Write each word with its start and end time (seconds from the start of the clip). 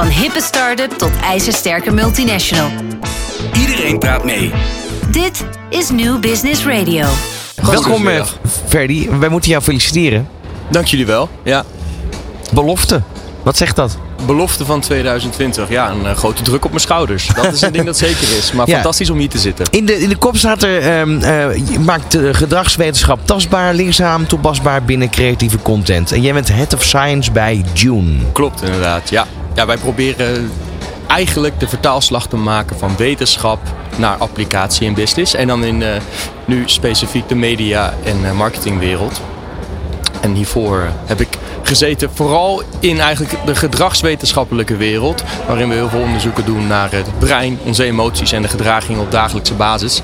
Van 0.00 0.08
hippe 0.08 0.40
start-up 0.40 0.90
tot 0.90 1.10
ijzersterke 1.22 1.90
multinational. 1.90 2.70
Iedereen 3.52 3.98
praat 3.98 4.24
mee. 4.24 4.52
Dit 5.10 5.44
is 5.68 5.90
New 5.90 6.20
Business 6.20 6.64
Radio. 6.66 7.06
Welkom, 7.62 8.08
eh, 8.08 8.24
Ferdy. 8.68 9.08
Wij 9.10 9.28
moeten 9.28 9.50
jou 9.50 9.62
feliciteren. 9.62 10.28
Dank 10.70 10.86
jullie 10.86 11.06
wel. 11.06 11.28
Ja. 11.44 11.64
Belofte. 12.52 13.02
Wat 13.42 13.56
zegt 13.56 13.76
dat? 13.76 13.98
Belofte 14.26 14.64
van 14.64 14.80
2020. 14.80 15.68
Ja, 15.68 15.90
een 15.90 16.06
eh, 16.06 16.16
grote 16.16 16.42
druk 16.42 16.64
op 16.64 16.70
mijn 16.70 16.82
schouders. 16.82 17.26
Dat 17.26 17.52
is 17.52 17.60
een 17.60 17.72
ding 17.72 17.84
dat 17.84 17.98
zeker 18.08 18.36
is. 18.36 18.52
Maar 18.52 18.68
Ja. 18.68 18.74
fantastisch 18.74 19.10
om 19.10 19.18
hier 19.18 19.28
te 19.28 19.38
zitten. 19.38 19.66
In 19.70 19.86
de, 19.86 20.00
in 20.00 20.08
de 20.08 20.16
kop 20.16 20.36
staat 20.36 20.62
er, 20.62 20.80
ehm, 20.82 21.20
eh, 21.20 21.56
je 21.72 21.78
maakt 21.78 22.14
eh, 22.14 22.22
gedragswetenschap 22.32 23.26
tastbaar, 23.26 23.74
leerzaam, 23.74 24.26
toepasbaar 24.26 24.82
binnen 24.82 25.10
creatieve 25.10 25.58
content. 25.62 26.12
En 26.12 26.22
jij 26.22 26.32
bent 26.32 26.48
Head 26.48 26.74
of 26.74 26.82
Science 26.82 27.32
bij 27.32 27.64
June. 27.72 28.12
Klopt 28.32 28.62
inderdaad. 28.62 29.10
Ja. 29.10 29.26
Ja, 29.54 29.66
wij 29.66 29.76
proberen 29.76 30.50
eigenlijk 31.06 31.60
de 31.60 31.68
vertaalslag 31.68 32.26
te 32.26 32.36
maken 32.36 32.78
van 32.78 32.96
wetenschap 32.96 33.58
naar 33.96 34.16
applicatie 34.16 34.86
en 34.86 34.94
business. 34.94 35.34
En 35.34 35.46
dan 35.46 35.64
in 35.64 35.82
eh, 35.82 36.00
nu 36.44 36.62
specifiek 36.66 37.28
de 37.28 37.34
media- 37.34 37.94
en 38.04 38.24
eh, 38.24 38.32
marketingwereld. 38.32 39.20
En 40.20 40.34
hiervoor 40.34 40.88
heb 41.06 41.20
ik 41.20 41.28
gezeten 41.62 42.10
vooral 42.14 42.62
in 42.80 43.00
eigenlijk 43.00 43.46
de 43.46 43.54
gedragswetenschappelijke 43.54 44.76
wereld. 44.76 45.24
Waarin 45.46 45.68
we 45.68 45.74
heel 45.74 45.88
veel 45.88 46.00
onderzoeken 46.00 46.44
doen 46.44 46.66
naar 46.66 46.92
het 46.92 47.18
brein, 47.18 47.58
onze 47.64 47.84
emoties 47.84 48.32
en 48.32 48.42
de 48.42 48.48
gedraging 48.48 48.98
op 48.98 49.10
dagelijkse 49.10 49.54
basis. 49.54 49.96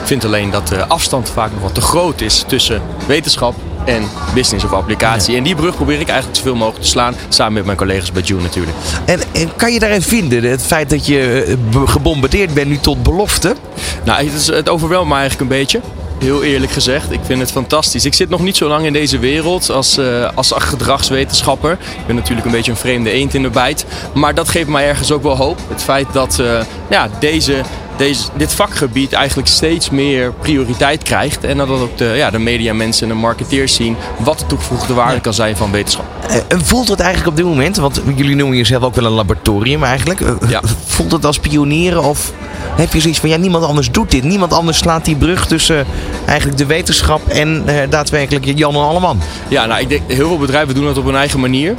Ik 0.00 0.06
vind 0.08 0.24
alleen 0.24 0.50
dat 0.50 0.68
de 0.68 0.86
afstand 0.86 1.30
vaak 1.30 1.52
nog 1.52 1.62
wat 1.62 1.74
te 1.74 1.80
groot 1.80 2.20
is 2.20 2.44
tussen 2.46 2.82
wetenschap 3.06 3.54
en 3.84 4.02
business 4.34 4.64
of 4.64 4.72
applicatie. 4.72 5.36
En 5.36 5.42
die 5.42 5.54
brug 5.54 5.74
probeer 5.74 6.00
ik 6.00 6.08
eigenlijk 6.08 6.38
zoveel 6.38 6.54
mogelijk 6.54 6.82
te 6.84 6.90
slaan. 6.90 7.14
Samen 7.28 7.52
met 7.52 7.64
mijn 7.64 7.76
collega's 7.76 8.12
bij 8.12 8.22
June 8.22 8.42
natuurlijk. 8.42 8.76
En, 9.04 9.20
en 9.32 9.56
kan 9.56 9.72
je 9.72 9.78
daarin 9.78 10.02
vinden, 10.02 10.42
het 10.42 10.62
feit 10.62 10.90
dat 10.90 11.06
je 11.06 11.42
eh, 11.72 11.82
gebombardeerd 11.88 12.54
bent 12.54 12.68
nu 12.68 12.78
tot 12.78 13.02
belofte? 13.02 13.56
Nou, 14.04 14.24
het, 14.24 14.34
is, 14.34 14.46
het 14.46 14.68
overweldigt 14.68 15.10
me 15.10 15.16
eigenlijk 15.18 15.50
een 15.50 15.58
beetje. 15.58 15.80
Heel 16.18 16.42
eerlijk 16.42 16.72
gezegd, 16.72 17.12
ik 17.12 17.20
vind 17.22 17.40
het 17.40 17.52
fantastisch. 17.52 18.04
Ik 18.04 18.14
zit 18.14 18.28
nog 18.28 18.40
niet 18.40 18.56
zo 18.56 18.68
lang 18.68 18.86
in 18.86 18.92
deze 18.92 19.18
wereld 19.18 19.70
als, 19.70 19.98
eh, 19.98 20.28
als 20.34 20.52
gedragswetenschapper. 20.56 21.72
Ik 21.72 22.06
ben 22.06 22.16
natuurlijk 22.16 22.46
een 22.46 22.52
beetje 22.52 22.70
een 22.70 22.76
vreemde 22.76 23.10
eend 23.10 23.34
in 23.34 23.42
de 23.42 23.50
bijt. 23.50 23.84
Maar 24.14 24.34
dat 24.34 24.48
geeft 24.48 24.68
mij 24.68 24.88
ergens 24.88 25.12
ook 25.12 25.22
wel 25.22 25.36
hoop. 25.36 25.58
Het 25.68 25.82
feit 25.82 26.06
dat 26.12 26.38
eh, 26.38 26.60
ja, 26.90 27.08
deze, 27.20 27.62
deze, 28.02 28.24
dit 28.36 28.52
vakgebied 28.54 29.12
eigenlijk 29.12 29.48
steeds 29.48 29.90
meer 29.90 30.32
prioriteit 30.32 31.02
krijgt. 31.02 31.44
En 31.44 31.56
dat 31.56 31.68
ook 31.68 31.98
de, 31.98 32.12
ja, 32.16 32.30
de 32.30 32.38
mediamensen 32.38 33.02
en 33.08 33.14
de 33.14 33.20
marketeers 33.20 33.74
zien 33.74 33.96
wat 34.18 34.38
de 34.38 34.46
toegevoegde 34.46 34.94
waarde 34.94 35.20
kan 35.20 35.34
zijn 35.34 35.56
van 35.56 35.70
wetenschap. 35.70 36.04
Eh, 36.28 36.36
En 36.48 36.64
voelt 36.64 36.88
het 36.88 37.00
eigenlijk 37.00 37.30
op 37.30 37.36
dit 37.36 37.46
moment, 37.46 37.76
want 37.76 38.02
jullie 38.16 38.36
noemen 38.36 38.56
jezelf 38.56 38.82
ook 38.82 38.94
wel 38.94 39.04
een 39.04 39.10
laboratorium 39.12 39.82
eigenlijk. 39.84 40.20
eh, 40.20 40.32
Ja. 40.48 40.60
Voelt 40.86 41.12
het 41.12 41.24
als 41.26 41.38
pionieren 41.38 42.02
of 42.02 42.32
heb 42.76 42.92
je 42.92 43.00
zoiets 43.00 43.18
van 43.20 43.28
ja, 43.28 43.36
niemand 43.36 43.64
anders 43.64 43.90
doet 43.90 44.10
dit. 44.10 44.24
Niemand 44.24 44.52
anders 44.52 44.78
slaat 44.78 45.04
die 45.04 45.16
brug 45.16 45.46
tussen 45.46 45.86
eigenlijk 46.26 46.58
de 46.58 46.66
wetenschap 46.66 47.28
en 47.28 47.62
eh, 47.66 47.90
daadwerkelijk 47.90 48.44
Jan 48.58 48.74
en 48.74 48.80
Alleman. 48.80 49.20
Ja, 49.48 49.66
nou, 49.66 49.80
ik 49.80 49.88
denk 49.88 50.02
heel 50.06 50.28
veel 50.28 50.38
bedrijven 50.38 50.74
doen 50.74 50.86
het 50.86 50.98
op 50.98 51.04
hun 51.04 51.16
eigen 51.16 51.40
manier. 51.40 51.74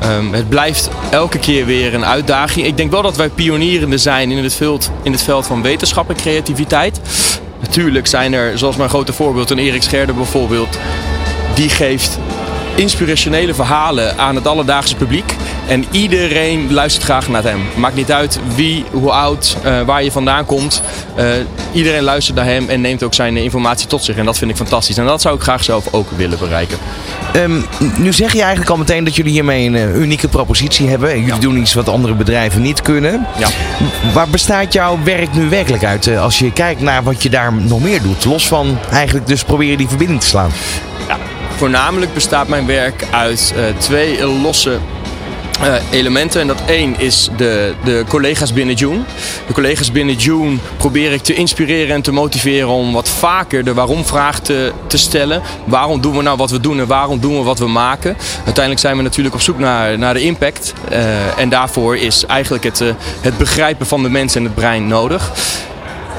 Ehm, 0.00 0.32
het 0.32 0.48
blijft 0.48 0.90
elke 1.10 1.38
keer 1.38 1.66
weer 1.66 1.94
een 1.94 2.04
uitdaging. 2.04 2.66
Ik 2.66 2.76
denk 2.76 2.90
wel 2.90 3.02
dat 3.02 3.16
wij 3.16 3.28
pionierende 3.28 3.98
zijn 3.98 4.30
in 4.30 4.44
het 4.44 4.54
veld, 4.54 4.90
in 5.02 5.12
het 5.12 5.22
veld 5.22 5.46
van 5.46 5.62
wetenschap 5.62 6.08
en 6.08 6.16
creativiteit. 6.16 7.00
Natuurlijk 7.60 8.06
zijn 8.06 8.32
er, 8.32 8.58
zoals 8.58 8.76
mijn 8.76 8.88
grote 8.88 9.12
voorbeeld, 9.12 9.50
een 9.50 9.58
Erik 9.58 9.82
Scherder 9.82 10.14
bijvoorbeeld, 10.14 10.78
die 11.54 11.68
geeft 11.68 12.18
inspirationele 12.74 13.54
verhalen 13.54 14.18
aan 14.18 14.34
het 14.34 14.46
alledaagse 14.46 14.96
publiek. 14.96 15.34
En 15.68 15.84
iedereen 15.90 16.72
luistert 16.72 17.04
graag 17.04 17.28
naar 17.28 17.42
hem. 17.42 17.60
Maakt 17.76 17.94
niet 17.94 18.12
uit 18.12 18.38
wie, 18.54 18.84
hoe 18.92 19.10
oud, 19.10 19.56
eh, 19.62 19.80
waar 19.80 20.02
je 20.04 20.12
vandaan 20.12 20.44
komt. 20.46 20.82
Eh, 21.14 21.26
iedereen 21.72 22.02
luistert 22.02 22.36
naar 22.36 22.44
hem 22.46 22.68
en 22.68 22.80
neemt 22.80 23.02
ook 23.02 23.14
zijn 23.14 23.36
informatie 23.36 23.86
tot 23.86 24.04
zich. 24.04 24.16
En 24.16 24.24
dat 24.24 24.38
vind 24.38 24.50
ik 24.50 24.56
fantastisch. 24.56 24.96
En 24.96 25.06
dat 25.06 25.20
zou 25.20 25.34
ik 25.36 25.42
graag 25.42 25.64
zelf 25.64 25.84
ook 25.90 26.10
willen 26.16 26.38
bereiken. 26.38 26.78
Ehm, 27.32 27.60
nu 27.96 28.12
zeg 28.12 28.32
je 28.32 28.40
eigenlijk 28.40 28.70
al 28.70 28.76
meteen 28.76 29.04
dat 29.04 29.16
jullie 29.16 29.32
hiermee 29.32 29.66
een 29.66 29.74
eh, 29.74 29.94
unieke 29.96 30.28
propositie 30.28 30.88
hebben. 30.88 31.10
En 31.10 31.18
jullie 31.18 31.34
Ja. 31.34 31.40
doen 31.40 31.56
iets 31.56 31.74
wat 31.74 31.88
andere 31.88 32.14
bedrijven 32.14 32.62
niet 32.62 32.82
kunnen. 32.82 33.26
Ja. 33.38 33.48
Waar 34.12 34.28
bestaat 34.28 34.72
jouw 34.72 34.98
werk 35.04 35.32
nu 35.34 35.48
werkelijk 35.48 35.84
uit? 35.84 36.16
Als 36.16 36.38
je 36.38 36.52
kijkt 36.52 36.80
naar 36.80 37.02
wat 37.02 37.22
je 37.22 37.30
daar 37.30 37.52
nog 37.52 37.80
meer 37.80 38.02
doet. 38.02 38.24
Los 38.24 38.48
van 38.48 38.78
eigenlijk 38.92 39.26
dus 39.26 39.44
proberen 39.44 39.78
die 39.78 39.88
verbinding 39.88 40.20
te 40.20 40.26
slaan. 40.26 40.50
Voornamelijk 41.56 42.14
bestaat 42.14 42.48
mijn 42.48 42.66
werk 42.66 43.06
uit 43.10 43.54
twee 43.78 44.26
losse 44.26 44.78
eh, 45.62 45.74
elementen. 45.90 46.40
En 46.40 46.46
dat 46.46 46.62
één 46.66 46.94
is 46.98 47.28
de, 47.36 47.74
de 47.84 48.04
collega's 48.08 48.52
binnen 48.52 48.74
June. 48.74 49.00
De 49.46 49.52
collega's 49.52 49.92
binnen 49.92 50.14
June 50.14 50.56
probeer 50.76 51.12
ik 51.12 51.22
te 51.22 51.34
inspireren 51.34 51.94
en 51.94 52.02
te 52.02 52.12
motiveren 52.12 52.68
om 52.68 52.92
wat 52.92 53.08
vaker 53.08 53.64
de 53.64 53.74
waarom-vraag 53.74 54.40
te, 54.40 54.72
te 54.86 54.98
stellen. 54.98 55.42
Waarom 55.64 56.00
doen 56.00 56.16
we 56.16 56.22
nou 56.22 56.36
wat 56.36 56.50
we 56.50 56.60
doen 56.60 56.78
en 56.78 56.86
waarom 56.86 57.20
doen 57.20 57.38
we 57.38 57.42
wat 57.42 57.58
we 57.58 57.68
maken? 57.68 58.16
Uiteindelijk 58.36 58.80
zijn 58.80 58.96
we 58.96 59.02
natuurlijk 59.02 59.34
op 59.34 59.40
zoek 59.40 59.58
naar, 59.58 59.98
naar 59.98 60.14
de 60.14 60.20
impact. 60.22 60.72
Eh, 60.88 61.38
en 61.38 61.48
daarvoor 61.48 61.96
is 61.96 62.24
eigenlijk 62.26 62.64
het, 62.64 62.80
eh, 62.80 62.88
het 63.20 63.38
begrijpen 63.38 63.86
van 63.86 64.02
de 64.02 64.08
mens 64.08 64.34
en 64.34 64.44
het 64.44 64.54
brein 64.54 64.86
nodig. 64.86 65.32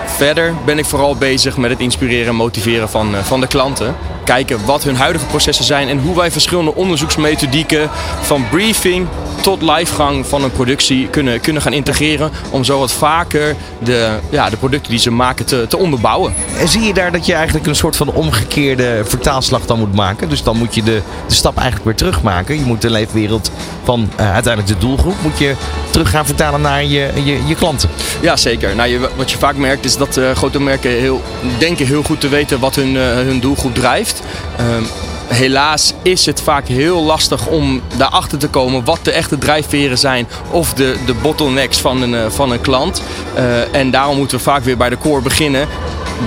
Verder 0.05 0.53
ben 0.65 0.77
ik 0.77 0.85
vooral 0.85 1.15
bezig 1.15 1.57
met 1.57 1.69
het 1.69 1.79
inspireren 1.79 2.27
en 2.27 2.35
motiveren 2.35 2.89
van, 2.89 3.15
van 3.23 3.39
de 3.39 3.47
klanten. 3.47 3.95
Kijken 4.27 4.65
wat 4.65 4.83
hun 4.83 4.95
huidige 4.95 5.25
processen 5.25 5.65
zijn 5.65 5.87
en 5.89 5.99
hoe 5.99 6.15
wij 6.15 6.31
verschillende 6.31 6.75
onderzoeksmethodieken 6.75 7.89
van 8.21 8.49
briefing 8.49 9.07
tot 9.41 9.61
livegang 9.61 10.25
van 10.25 10.43
een 10.43 10.51
productie 10.51 11.07
kunnen, 11.07 11.41
kunnen 11.41 11.61
gaan 11.61 11.73
integreren. 11.73 12.31
Om 12.49 12.63
zo 12.63 12.79
wat 12.79 12.91
vaker 12.91 13.55
de, 13.79 14.17
ja, 14.29 14.49
de 14.49 14.57
producten 14.57 14.91
die 14.91 14.99
ze 14.99 15.11
maken 15.11 15.45
te, 15.45 15.65
te 15.69 15.77
onderbouwen. 15.77 16.33
En 16.59 16.67
zie 16.67 16.81
je 16.81 16.93
daar 16.93 17.11
dat 17.11 17.25
je 17.25 17.33
eigenlijk 17.33 17.67
een 17.67 17.75
soort 17.75 17.95
van 17.95 18.11
omgekeerde 18.13 19.01
vertaalslag 19.05 19.65
dan 19.65 19.79
moet 19.79 19.95
maken? 19.95 20.29
Dus 20.29 20.43
dan 20.43 20.57
moet 20.57 20.75
je 20.75 20.83
de, 20.83 21.01
de 21.27 21.33
stap 21.33 21.55
eigenlijk 21.55 21.85
weer 21.85 21.95
terugmaken. 21.95 22.59
Je 22.59 22.65
moet 22.65 22.81
de 22.81 22.89
leefwereld 22.89 23.51
van 23.83 24.09
eh, 24.15 24.33
uiteindelijk 24.33 24.73
de 24.73 24.85
doelgroep 24.87 25.15
moet 25.21 25.37
je 25.37 25.55
terug 25.89 26.09
gaan 26.09 26.25
vertalen 26.25 26.61
naar 26.61 26.83
je, 26.83 27.11
je, 27.23 27.47
je 27.47 27.55
klanten. 27.55 27.89
Ja, 28.21 28.35
zeker. 28.35 28.75
Nou, 28.75 28.89
je, 28.89 29.09
wat 29.15 29.31
je 29.31 29.37
vaak 29.37 29.55
merkt 29.55 29.85
is 29.85 29.97
dat 29.97 30.17
eh, 30.17 30.31
grote 30.31 30.61
merken 30.61 30.91
heel, 30.91 31.21
denken 31.59 31.85
heel 31.85 32.03
goed 32.03 32.21
te 32.21 32.29
weten 32.29 32.59
wat 32.59 32.75
hun, 32.75 32.97
eh, 32.97 33.03
hun 33.03 33.39
doelgroep 33.39 33.75
drijft. 33.75 34.16
Ehm, 34.57 34.83
helaas 35.27 35.93
is 36.01 36.25
het 36.25 36.41
vaak 36.41 36.67
heel 36.67 37.03
lastig 37.03 37.47
om 37.47 37.81
daarachter 37.97 38.37
te 38.37 38.47
komen 38.47 38.83
wat 38.83 38.99
de 39.01 39.11
echte 39.11 39.37
drijfveren 39.37 39.97
zijn 39.97 40.27
of 40.51 40.73
de, 40.73 40.95
de 41.05 41.13
bottlenecks 41.13 41.77
van 41.77 42.01
een, 42.01 42.15
eh, 42.15 42.29
van 42.29 42.51
een 42.51 42.61
klant. 42.61 43.01
Eh, 43.35 43.75
en 43.75 43.91
daarom 43.91 44.17
moeten 44.17 44.37
we 44.37 44.43
vaak 44.43 44.63
weer 44.63 44.77
bij 44.77 44.89
de 44.89 44.97
core 44.97 45.21
beginnen. 45.21 45.67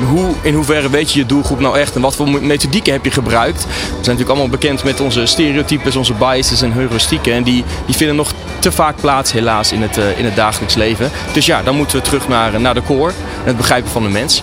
Hoe, 0.09 0.35
in 0.43 0.55
hoeverre 0.55 0.91
weet 0.91 1.13
je 1.13 1.19
je 1.19 1.27
doelgroep 1.27 1.61
nou 1.61 1.79
echt 1.79 1.95
en 1.95 2.01
wat 2.01 2.17
voor 2.17 2.29
methodieken 2.29 2.93
heb 2.93 3.05
je 3.05 3.11
gebruikt? 3.11 3.65
We 3.65 3.71
zijn 3.71 3.97
natuurlijk 3.97 4.29
allemaal 4.29 4.49
bekend 4.49 4.85
met 4.85 5.01
onze 5.01 5.27
stereotypes, 5.27 5.97
onze 5.97 6.15
biases 6.15 6.63
en 6.63 6.73
heuristieken. 6.73 7.33
En 7.33 7.43
die, 7.43 7.65
die 7.87 7.95
vinden 7.95 8.17
nog 8.17 8.33
te 8.59 8.73
vaak 8.73 8.97
plaats 9.01 9.33
helaas 9.33 9.73
in 9.73 9.83
het, 9.83 9.99
eh, 9.99 10.19
in 10.19 10.25
het 10.25 10.37
dagelijks 10.37 10.75
leven. 10.75 11.11
Dus 11.33 11.47
ja, 11.47 11.63
dan 11.63 11.77
moeten 11.77 11.97
we 11.97 12.03
terug 12.03 12.29
naar, 12.29 12.61
naar 12.61 12.75
de 12.75 12.83
core 12.83 13.13
en 13.13 13.47
het 13.47 13.57
begrijpen 13.57 13.91
van 13.91 14.03
de 14.03 14.09
mens. 14.09 14.43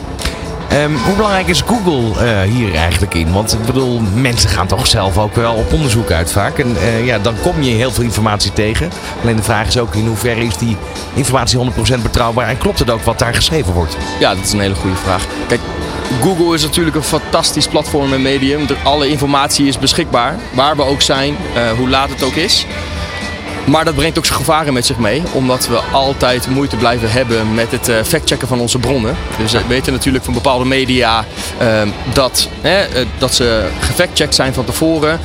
Ehm, 0.77 0.95
hoe 0.95 1.15
belangrijk 1.15 1.47
is 1.47 1.61
Google 1.61 2.25
eh, 2.25 2.41
hier 2.41 2.75
eigenlijk 2.75 3.13
in? 3.13 3.31
Want 3.31 3.53
ik 3.53 3.65
bedoel, 3.65 4.01
mensen 4.13 4.49
gaan 4.49 4.67
toch 4.67 4.87
zelf 4.87 5.17
ook 5.17 5.35
wel 5.35 5.53
op 5.53 5.73
onderzoek 5.73 6.11
uit 6.11 6.31
vaak. 6.31 6.57
En 6.57 6.77
eh, 6.77 7.05
ja, 7.05 7.19
dan 7.19 7.35
kom 7.41 7.61
je 7.61 7.71
heel 7.71 7.91
veel 7.91 8.03
informatie 8.03 8.53
tegen. 8.53 8.89
Alleen 9.21 9.35
de 9.35 9.43
vraag 9.43 9.67
is 9.67 9.77
ook 9.77 9.95
in 9.95 10.07
hoeverre 10.07 10.45
is 10.45 10.57
die 10.57 10.77
informatie 11.13 11.59
100% 11.59 12.01
betrouwbaar 12.01 12.47
en 12.47 12.57
klopt 12.57 12.79
het 12.79 12.89
ook 12.89 13.01
wat 13.01 13.19
daar 13.19 13.35
geschreven 13.35 13.73
wordt? 13.73 13.97
Ja, 14.19 14.35
dat 14.35 14.43
is 14.43 14.51
een 14.51 14.59
hele 14.59 14.75
goede 14.75 14.95
vraag. 14.95 15.25
Kijk, 15.47 15.61
Google 16.21 16.53
is 16.53 16.63
natuurlijk 16.63 16.95
een 16.95 17.03
fantastisch 17.03 17.67
platform 17.67 18.13
en 18.13 18.21
medium. 18.21 18.65
Alle 18.83 19.09
informatie 19.09 19.67
is 19.67 19.79
beschikbaar, 19.79 20.35
waar 20.53 20.75
we 20.75 20.83
ook 20.83 21.01
zijn, 21.01 21.35
eh, 21.55 21.71
hoe 21.71 21.89
laat 21.89 22.09
het 22.09 22.23
ook 22.23 22.35
is. 22.35 22.65
Maar 23.67 23.85
dat 23.85 23.95
brengt 23.95 24.17
ook 24.17 24.25
zijn 24.25 24.37
gevaren 24.39 24.73
met 24.73 24.85
zich 24.85 24.97
mee, 24.97 25.21
omdat 25.33 25.67
we 25.67 25.75
altijd 25.91 26.47
moeite 26.49 26.75
blijven 26.75 27.11
hebben 27.11 27.53
met 27.53 27.71
het 27.71 27.87
eh, 27.89 27.95
factchecken 28.03 28.47
van 28.47 28.59
onze 28.59 28.77
bronnen. 28.79 29.15
Dus 29.37 29.51
we 29.51 29.61
weten 29.67 29.93
natuurlijk 29.93 30.23
van 30.25 30.33
bepaalde 30.33 30.65
media 30.65 31.25
eh, 31.57 31.67
dat, 32.13 32.49
hè, 32.61 32.81
eh, 32.83 33.05
dat 33.17 33.35
ze 33.35 33.67
gefactcheckt 33.79 34.35
zijn 34.35 34.53
van 34.53 34.65
tevoren. 34.65 35.19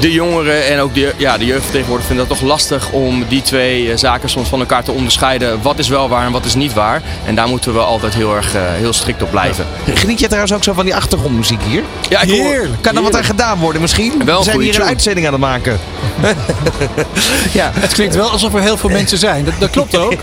De 0.00 0.12
jongeren 0.12 0.66
en 0.66 0.80
ook 0.80 0.94
de, 0.94 1.12
ja, 1.16 1.38
de 1.38 1.44
jeugd 1.44 1.70
tegenwoordig 1.70 2.06
vinden 2.06 2.28
dat 2.28 2.38
toch 2.38 2.48
lastig 2.48 2.90
om 2.90 3.24
die 3.28 3.42
twee 3.42 3.90
eh, 3.90 3.96
zaken 3.96 4.28
soms 4.28 4.48
van 4.48 4.60
elkaar 4.60 4.84
te 4.84 4.92
onderscheiden. 4.92 5.62
Wat 5.62 5.78
is 5.78 5.88
wel 5.88 6.08
waar 6.08 6.26
en 6.26 6.32
wat 6.32 6.44
is 6.44 6.54
niet 6.54 6.72
waar. 6.72 7.02
En 7.26 7.34
daar 7.34 7.48
moeten 7.48 7.72
we 7.72 7.78
altijd 7.78 8.14
heel 8.14 8.34
erg 8.36 8.54
eh, 8.54 8.62
heel 8.64 8.92
strikt 8.92 9.22
op 9.22 9.30
blijven. 9.30 9.66
Geniet 9.94 10.20
je 10.20 10.26
trouwens 10.26 10.52
ook 10.52 10.64
zo 10.64 10.72
van 10.72 10.84
die 10.84 10.94
achtergrondmuziek 10.96 11.60
hier? 11.62 11.82
Ja, 12.08 12.20
ik 12.20 12.30
hoor- 12.30 12.38
Heerlijk. 12.38 12.82
Kan 12.82 12.96
er 12.96 13.02
wat 13.02 13.16
aan 13.16 13.24
gedaan 13.24 13.58
worden 13.58 13.80
misschien? 13.80 14.22
Wel 14.24 14.38
We 14.38 14.44
zijn 14.44 14.60
hier 14.60 14.74
een 14.80 14.82
uitzending 14.86 15.26
aan 15.26 15.32
het 15.32 15.40
maken. 15.42 15.78
ja, 17.60 17.70
Het 17.74 17.92
klinkt 17.92 18.14
wel 18.14 18.30
alsof 18.30 18.54
er 18.54 18.60
heel 18.60 18.76
veel 18.76 18.90
mensen 18.90 19.18
zijn. 19.18 19.44
Dat, 19.44 19.54
dat 19.58 19.70
klopt 19.70 19.96
ook. 19.96 20.14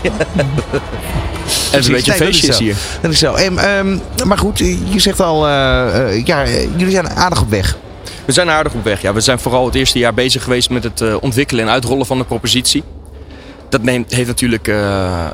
Het 1.46 1.80
is 1.80 1.86
een 1.86 1.92
beetje 1.92 2.12
een 2.12 2.18
Nee, 2.18 2.28
dat 2.28 2.34
is 2.34 2.40
feestje 2.40 2.48
is 2.48 2.56
zo. 2.56 2.62
hier. 2.62 2.76
Dat 3.00 3.10
is 3.12 3.18
zo. 3.18 3.34
Ehm, 3.34 3.58
ehm, 3.58 3.98
maar 4.24 4.38
goed, 4.38 4.58
je 4.58 4.98
zegt 5.00 5.20
al, 5.20 5.46
eh, 5.46 6.14
eh, 6.14 6.24
ja, 6.24 6.46
jullie 6.76 6.90
zijn 6.90 7.10
aardig 7.10 7.40
op 7.40 7.50
weg. 7.50 7.76
We 8.24 8.32
zijn 8.32 8.50
aardig 8.50 8.74
op 8.74 8.84
weg. 8.84 9.02
Ja, 9.02 9.12
we 9.12 9.20
zijn 9.20 9.38
vooral 9.38 9.64
het 9.64 9.74
eerste 9.74 9.98
jaar 9.98 10.14
bezig 10.14 10.42
geweest 10.42 10.70
met 10.70 10.84
het 10.84 11.00
eh, 11.00 11.16
ontwikkelen 11.20 11.64
en 11.64 11.70
uitrollen 11.70 12.06
van 12.06 12.18
de 12.18 12.24
propositie. 12.24 12.82
Dat 13.68 13.82
neemt, 13.82 14.14
heeft 14.14 14.26
natuurlijk, 14.28 14.68
eh, 14.68 14.74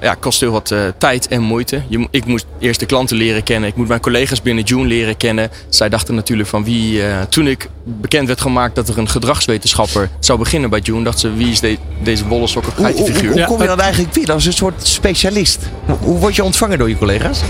ja, 0.01 0.15
kost 0.21 0.41
heel 0.41 0.51
wat 0.53 0.71
eh, 0.71 0.79
tijd 0.99 1.29
en 1.29 1.41
moeite. 1.43 1.83
Je, 1.89 2.07
ik 2.11 2.25
moest 2.25 2.47
eerst 2.59 2.81
de 2.81 2.87
klanten 2.87 3.17
leren 3.17 3.43
kennen. 3.43 3.69
Ik 3.69 3.77
moet 3.77 3.89
mijn 3.89 4.01
collega's 4.01 4.43
binnen 4.43 4.65
June 4.65 4.87
leren 4.87 5.17
kennen. 5.17 5.51
Zij 5.69 5.89
dachten 5.89 6.15
natuurlijk 6.15 6.49
van 6.49 6.65
wie... 6.65 7.07
eh, 7.07 7.21
toen 7.29 7.47
ik 7.47 7.69
bekend 7.85 8.27
werd 8.27 8.41
gemaakt 8.41 8.75
dat 8.75 8.89
er 8.89 8.99
een 8.99 9.09
gedragswetenschapper 9.09 10.09
zou 10.21 10.39
beginnen 10.39 10.71
bij 10.71 10.81
June... 10.81 11.03
dachten 11.05 11.21
ze, 11.21 11.35
wie 11.37 11.51
is 11.51 11.61
de- 11.61 11.79
deze 12.03 12.25
bolle 12.25 12.47
sokken 12.47 12.73
Hoe, 12.77 12.87
hoe, 12.87 12.95
hoe, 12.97 13.13
figuur? 13.13 13.33
hoe 13.33 13.45
kom 13.45 13.61
je 13.61 13.67
dan 13.67 13.81
eigenlijk 13.81 14.13
binnen 14.13 14.35
als 14.35 14.47
een 14.47 14.53
soort 14.53 14.87
specialist? 14.87 15.59
Hoe, 15.87 15.97
hoe 16.01 16.19
word 16.19 16.37
je 16.37 16.45
ontvangen 16.45 16.79
door 16.79 16.89
je 16.89 16.99
collega's? 16.99 17.41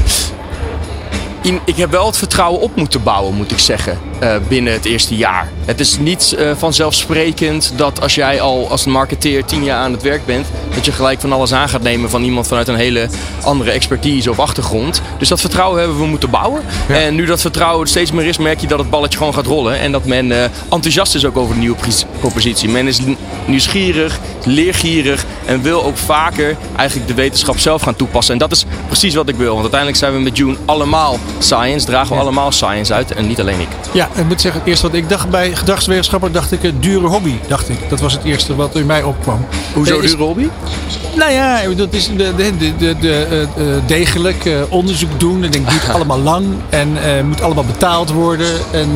In- 1.43 1.61
ik 1.64 1.76
heb 1.76 1.90
wel 1.90 2.06
het 2.06 2.17
vertrouwen 2.17 2.61
op 2.61 2.76
moeten 2.76 3.02
bouwen, 3.02 3.35
moet 3.35 3.50
ik 3.52 3.58
zeggen, 3.58 3.99
eh, 4.20 4.37
binnen 4.49 4.73
het 4.73 4.85
eerste 4.85 5.17
jaar. 5.17 5.49
Het 5.64 5.81
is 5.81 5.99
niet 5.99 6.35
eh, 6.38 6.50
vanzelfsprekend 6.56 7.73
dat 7.76 8.00
als 8.00 8.14
jij 8.14 8.41
al 8.41 8.70
als 8.70 8.85
marketeer 8.85 9.44
tien 9.44 9.64
jaar 9.64 9.79
aan 9.79 9.93
het 9.93 10.03
werk 10.03 10.26
bent, 10.26 10.47
dat 10.75 10.85
je 10.85 10.93
gelijk 10.93 11.20
van 11.20 11.32
alles 11.32 11.53
aan 11.53 11.69
gaat 11.69 11.82
nemen 11.82 12.11
van 12.11 12.23
iemand 12.23 12.47
vanuit 12.47 12.69
een 12.69 12.76
hele 12.76 13.09
andere 13.43 13.70
expertise 13.70 14.31
of 14.31 14.38
achtergrond. 14.38 15.03
Dus 15.19 15.29
dat 15.29 15.41
vertrouwen 15.41 15.79
hebben 15.79 15.99
we 15.99 16.06
moeten 16.06 16.31
bouwen. 16.31 16.62
En 16.88 17.14
nu 17.14 17.25
dat 17.25 17.41
vertrouwen 17.41 17.82
er 17.82 17.88
steeds 17.88 18.12
meer 18.12 18.26
is, 18.26 18.38
merk 18.38 18.61
je 18.61 18.67
dat 18.67 18.79
het 18.79 18.91
balletje 18.91 19.19
gewoon 19.19 19.35
gaat 19.35 19.47
rollen. 19.47 19.79
En 19.79 19.93
dat 19.93 20.05
men 20.05 20.32
eh, 20.32 20.44
enthousiast 20.70 21.14
is 21.14 21.25
ook 21.25 21.37
over 21.37 21.55
de 21.55 21.61
nieuwe 21.61 21.76
propositie. 22.20 22.69
Men 22.69 22.87
is 22.87 23.00
nieuwsgierig, 23.44 24.19
leergierig 24.44 25.25
en 25.44 25.62
wil 25.62 25.85
ook 25.85 25.97
vaker 25.97 26.56
eigenlijk 26.76 27.09
de 27.09 27.14
wetenschap 27.14 27.59
zelf 27.59 27.82
gaan 27.82 27.97
toepassen. 27.97 28.32
En 28.32 28.41
dat 28.41 28.53
is 28.53 28.64
precies 28.87 29.14
wat 29.14 29.29
ik 29.29 29.37
wil. 29.37 29.50
Want 29.50 29.61
uiteindelijk 29.61 29.99
zijn 29.99 30.12
we 30.12 30.19
met 30.19 30.37
June 30.37 30.56
allemaal 30.64 31.19
science, 31.38 31.87
dragen 31.87 32.17
we 32.17 32.23
allemaal 32.23 32.53
science 32.53 32.94
uit 32.94 33.12
en 33.12 33.26
niet 33.26 33.41
alleen 33.41 33.61
ik. 33.61 33.69
Ja, 33.93 34.09
ik 34.14 34.25
moet 34.25 34.41
zeggen, 34.41 34.61
het 34.61 34.69
eerste 34.69 34.87
wat 34.87 34.97
ik 34.97 35.09
dacht 35.09 35.31
bij 35.31 35.51
gedragswetenschapper, 35.56 36.32
dacht 36.32 36.52
ik, 36.52 36.62
een 36.62 36.81
dure 36.81 37.06
hobby, 37.06 37.34
dacht 37.49 37.69
ik. 37.69 37.88
Dat 37.88 38.00
was 38.00 38.12
het 38.12 38.25
eerste 38.25 38.54
wat 38.56 38.75
in 38.75 38.87
mij 38.87 39.02
opkwam. 39.02 39.46
Hoezo 39.75 39.99
is- 39.99 40.10
dure 40.10 40.22
hobby? 40.22 40.49
Nou 41.16 41.32
ja, 41.32 41.60
het 41.76 41.94
is 41.94 42.08
de, 42.16 42.34
de, 42.37 42.56
de, 42.78 42.96
de, 43.00 43.26
eh, 43.31 43.43
eh, 43.43 43.49
degelijk 43.87 44.44
eh, 44.44 44.52
onderzoek 44.69 45.20
doen. 45.20 45.37
En 45.38 45.44
ik 45.44 45.52
denk, 45.52 45.64
het 45.64 45.75
duurt 45.81 45.94
allemaal 45.96 46.19
lang 46.20 46.46
en 46.69 46.88
eh, 47.04 47.22
moet 47.25 47.43
allemaal 47.43 47.64
betaald 47.64 48.10
worden. 48.12 48.46
En 48.70 48.88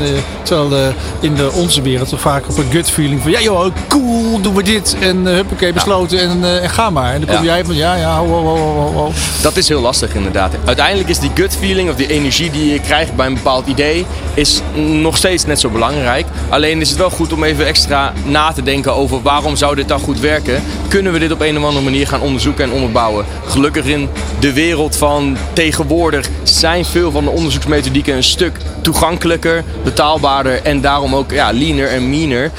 terwijl 0.42 0.92
in 1.20 1.34
de, 1.34 1.50
onze 1.52 1.82
wereld 1.82 2.08
toch 2.08 2.20
vaak 2.20 2.48
op 2.48 2.58
een 2.58 2.70
gut 2.70 2.90
feeling 2.90 3.22
van, 3.22 3.30
ja 3.30 3.40
joh, 3.40 3.66
cool, 3.88 4.40
doen 4.40 4.54
we 4.54 4.62
dit. 4.62 4.96
En 5.00 5.16
uh, 5.16 5.32
huppakee, 5.32 5.72
besloten 5.72 6.18
en, 6.18 6.60
en 6.62 6.70
ga 6.70 6.90
maar. 6.90 7.12
En 7.14 7.20
dan 7.20 7.36
kom 7.36 7.44
Ja. 7.44 7.52
jij 7.54 7.64
van, 7.64 7.74
ja, 7.74 7.94
ja, 7.94 8.18
ho, 8.18 8.26
ho, 8.26 8.56
ho, 8.56 8.92
ho. 8.92 9.12
Dat 9.42 9.56
is 9.56 9.68
heel 9.68 9.80
lastig 9.80 10.14
inderdaad. 10.14 10.54
Uiteindelijk 10.64 11.08
is 11.08 11.18
die 11.18 11.30
gut 11.34 11.56
feeling 11.58 11.90
of 11.90 11.96
die 11.96 12.06
energie 12.08 12.50
die 12.50 12.72
je 12.72 12.80
krijgt 12.80 13.16
bij 13.16 13.26
een 13.26 13.34
bepaald 13.34 13.66
idee 13.66 14.06
is 14.34 14.60
nog 14.74 15.16
steeds 15.16 15.44
net 15.46 15.60
zo 15.60 15.68
belangrijk. 15.68 16.26
Alleen 16.48 16.80
is 16.80 16.88
het 16.88 16.98
wel 16.98 17.10
goed 17.10 17.32
om 17.32 17.44
even 17.44 17.66
extra 17.66 18.12
na 18.24 18.52
te 18.52 18.62
denken 18.62 18.94
over 18.94 19.22
waarom 19.22 19.56
zou 19.56 19.74
dit 19.74 19.88
dan 19.88 20.00
goed 20.00 20.20
werken. 20.20 20.62
Kunnen 20.88 21.12
we 21.12 21.18
dit 21.18 21.32
op 21.32 21.40
een 21.40 21.58
of 21.58 21.64
andere 21.64 21.84
manier 21.84 22.06
gaan 22.06 22.20
onderzoeken 22.20 22.64
en 22.64 22.72
onderbouwen? 22.72 23.24
Gelukkig 23.46 23.84
in 23.84 24.08
de 24.38 24.52
wereld 24.52 24.96
van 24.96 25.36
tegenwoordig 25.52 26.28
zijn 26.42 26.84
veel 26.84 27.10
van 27.10 27.24
de 27.24 27.30
onderzoeksmethodieken 27.30 28.16
een 28.16 28.22
stuk 28.22 28.56
toegankelijker, 28.80 29.64
betaalbaarder 29.84 30.62
en 30.62 30.80
daarom 30.80 31.14
ook 31.14 31.30
ja, 31.30 31.52
leaner 31.52 31.88
en 31.88 32.10
meaner. 32.10 32.50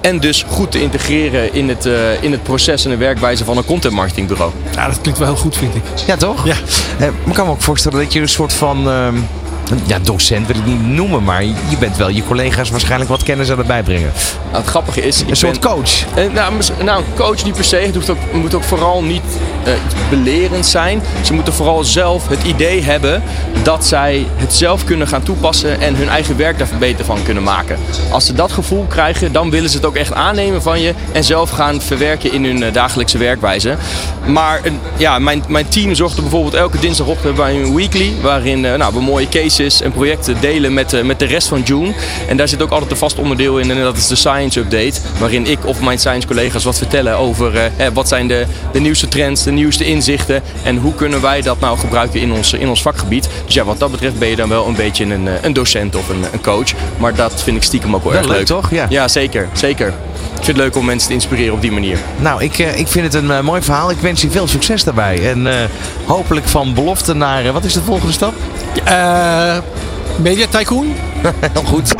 En 0.00 0.20
dus 0.20 0.44
goed 0.48 0.70
te 0.72 0.82
integreren 0.82 1.54
in 1.54 1.68
het, 1.68 1.86
eh, 1.86 2.22
in 2.22 2.32
het 2.32 2.42
proces 2.42 2.84
en 2.84 2.90
de 2.90 2.96
werkwijze 2.96 3.44
van 3.44 3.56
een 3.56 3.64
content 3.64 3.94
marketingbureau. 3.94 4.52
Ja, 4.74 4.86
dat 4.86 5.00
klinkt 5.00 5.18
wel 5.18 5.28
heel 5.28 5.36
goed, 5.36 5.56
vind 5.56 5.74
ik. 5.74 5.82
Ja, 6.06 6.16
toch? 6.16 6.46
Ja. 6.46 6.54
Eh, 6.98 6.98
maar 6.98 7.10
ik 7.26 7.34
kan 7.34 7.46
me 7.46 7.52
ook 7.52 7.62
voorstellen 7.62 7.98
dat 7.98 8.12
je 8.12 8.20
een 8.20 8.28
soort 8.28 8.52
van... 8.52 8.88
ehm, 8.88 9.16
ja, 9.86 9.98
docent 9.98 10.46
wil 10.46 10.56
ik 10.56 10.66
niet 10.66 10.86
noemen, 10.86 11.24
maar 11.24 11.44
je 11.44 11.76
bent 11.78 11.96
wel 11.96 12.08
je 12.08 12.24
collega's 12.24 12.70
waarschijnlijk 12.70 13.10
wat 13.10 13.22
kennis 13.22 13.50
aan 13.50 13.58
het 13.58 13.66
bijbrengen. 13.66 14.12
Nou, 14.44 14.56
het 14.56 14.66
grappige 14.66 15.02
is... 15.02 15.24
Een 15.28 15.36
soort 15.36 15.60
ben- 15.60 15.70
coach. 15.70 15.90
Eh, 16.14 16.32
nou, 16.32 16.52
nou, 16.84 16.98
een 16.98 17.14
coach 17.14 17.44
niet 17.44 17.54
per 17.54 17.64
se. 17.64 17.76
Het 17.76 17.94
hoeft 17.94 18.10
ook, 18.10 18.18
moet 18.32 18.54
ook 18.54 18.64
vooral 18.64 19.02
niet 19.02 19.22
eh, 19.64 19.72
belerend 20.10 20.66
zijn. 20.66 21.02
Ze 21.24 21.32
moeten 21.32 21.52
vooral 21.52 21.84
zelf 21.84 22.28
het 22.28 22.42
idee 22.42 22.82
hebben 22.82 23.22
dat 23.62 23.86
zij 23.86 24.26
het 24.36 24.54
zelf 24.54 24.84
kunnen 24.84 25.08
gaan 25.08 25.22
toepassen 25.22 25.80
en 25.80 25.96
hun 25.96 26.08
eigen 26.08 26.36
werk 26.36 26.58
daar 26.58 26.68
beter 26.78 27.04
van 27.04 27.22
kunnen 27.22 27.42
maken. 27.42 27.78
Als 28.10 28.26
ze 28.26 28.32
dat 28.32 28.52
gevoel 28.52 28.84
krijgen, 28.88 29.32
dan 29.32 29.50
willen 29.50 29.70
ze 29.70 29.76
het 29.76 29.86
ook 29.86 29.96
echt 29.96 30.12
aannemen 30.12 30.62
van 30.62 30.80
je 30.80 30.94
en 31.12 31.24
zelf 31.24 31.50
gaan 31.50 31.80
verwerken 31.80 32.32
in 32.32 32.44
hun 32.44 32.62
eh, 32.62 32.72
dagelijkse 32.72 33.18
werkwijze. 33.18 33.76
Maar 34.26 34.60
eh, 34.64 34.72
ja, 34.96 35.18
mijn, 35.18 35.44
mijn 35.48 35.68
team 35.68 35.94
zorgt 35.94 36.16
er 36.16 36.22
bijvoorbeeld 36.22 36.54
elke 36.54 36.78
dinsdagochtend 36.78 37.36
bij 37.36 37.62
een 37.62 37.74
weekly, 37.74 38.12
waarin 38.22 38.64
eh, 38.64 38.74
nou, 38.74 38.94
we 38.94 39.00
mooie 39.00 39.28
cases 39.28 39.55
en 39.64 39.92
projecten 39.92 40.36
delen 40.40 40.74
met, 40.74 40.92
eh, 40.92 41.02
met 41.02 41.18
de 41.18 41.24
rest 41.24 41.48
van 41.48 41.62
June. 41.62 41.92
En 42.28 42.36
daar 42.36 42.48
zit 42.48 42.62
ook 42.62 42.70
altijd 42.70 42.90
een 42.90 42.96
vast 42.96 43.18
onderdeel 43.18 43.58
in 43.58 43.70
en 43.70 43.80
dat 43.82 43.96
is 43.96 44.06
de 44.06 44.14
Science 44.16 44.60
Update, 44.60 45.00
waarin 45.18 45.46
ik 45.46 45.66
of 45.66 45.80
mijn 45.80 45.98
science 45.98 46.26
collega's 46.26 46.64
wat 46.64 46.78
vertellen 46.78 47.16
over 47.16 47.56
eh, 47.56 47.86
wat 47.92 48.08
zijn 48.08 48.28
de, 48.28 48.46
de 48.72 48.80
nieuwste 48.80 49.08
trends, 49.08 49.42
de 49.42 49.50
nieuwste 49.50 49.84
inzichten 49.84 50.42
en 50.62 50.76
hoe 50.76 50.94
kunnen 50.94 51.20
wij 51.20 51.42
dat 51.42 51.60
nou 51.60 51.78
gebruiken 51.78 52.20
in 52.20 52.32
ons, 52.32 52.52
in 52.52 52.68
ons 52.68 52.82
vakgebied. 52.82 53.28
Dus 53.44 53.54
ja, 53.54 53.64
wat 53.64 53.78
dat 53.78 53.90
betreft 53.90 54.18
ben 54.18 54.28
je 54.28 54.36
dan 54.36 54.48
wel 54.48 54.66
een 54.66 54.76
beetje 54.76 55.04
een, 55.04 55.28
eh, 55.28 55.34
een 55.42 55.52
docent 55.52 55.94
of 55.96 56.08
een, 56.08 56.24
een 56.32 56.40
coach. 56.40 56.72
Maar 56.98 57.14
dat 57.14 57.42
vind 57.42 57.56
ik 57.56 57.62
stiekem 57.62 57.94
ook 57.94 58.02
wel, 58.02 58.12
Wel 58.12 58.20
erg 58.20 58.28
leuk, 58.30 58.38
leuk. 58.38 58.46
toch? 58.46 58.70
Ja. 58.70 58.86
ja, 58.88 59.08
zeker, 59.08 59.48
zeker. 59.52 59.94
Ik 60.38 60.44
vind 60.44 60.56
het 60.56 60.66
leuk 60.66 60.76
om 60.76 60.84
mensen 60.84 61.08
te 61.08 61.14
inspireren 61.14 61.54
op 61.54 61.60
die 61.60 61.72
manier. 61.72 61.98
Nou, 62.16 62.42
ik, 62.42 62.58
eh, 62.58 62.78
ik 62.78 62.88
vind 62.88 63.04
het 63.04 63.14
een 63.14 63.30
eh, 63.30 63.40
mooi 63.40 63.62
verhaal. 63.62 63.90
Ik 63.90 63.98
wens 63.98 64.22
je 64.22 64.30
veel 64.30 64.46
succes 64.46 64.84
daarbij. 64.84 65.30
En 65.30 65.46
eh, 65.46 65.68
hopelijk 66.04 66.48
van 66.48 66.74
belofte 66.74 67.14
naar... 67.14 67.52
wat 67.52 67.64
is 67.64 67.72
de 67.72 67.82
volgende 67.82 68.12
stap? 68.12 68.34
Eh 68.84 69.58
Media 70.16 70.46
Tycoon? 70.46 70.94
Heel 71.52 71.62
goed. 71.62 71.94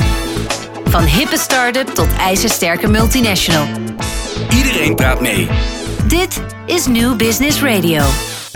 Van 0.85 1.05
hippe 1.05 1.38
start-up 1.38 1.88
tot 1.88 2.09
ijzersterke 2.21 2.88
multinational. 2.88 3.67
Iedereen 4.56 4.94
praat 4.94 5.21
mee. 5.21 5.49
Dit 6.06 6.41
is 6.67 6.87
New 6.87 7.17
Business 7.17 7.62
Radio. 7.62 8.03